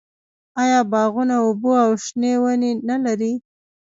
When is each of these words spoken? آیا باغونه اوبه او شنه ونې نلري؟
آیا 0.61 0.79
باغونه 0.91 1.35
اوبه 1.45 1.71
او 1.85 1.91
شنه 2.05 2.31
ونې 2.41 2.71
نلري؟ 2.87 3.33